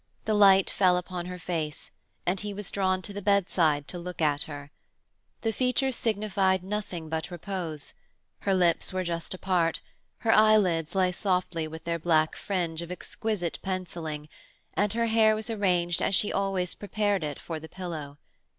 [0.25, 1.91] The light fell upon her face,
[2.25, 4.71] and he was drawn to the bedside to look at her.
[5.41, 7.93] The features signified nothing but repose;
[8.39, 9.79] her lips were just apart,
[10.21, 14.27] her eyelids lay softly with their black fringe of exquisite pencilling,
[14.75, 18.17] and her hair was arranged as she always prepared it for the pillow.